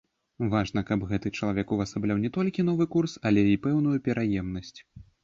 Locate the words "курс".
2.97-3.13